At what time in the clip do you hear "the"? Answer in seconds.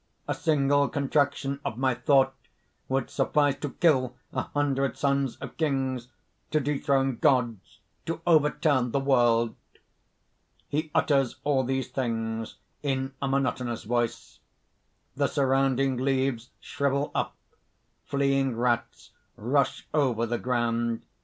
8.93-8.99, 15.15-15.29, 20.25-20.39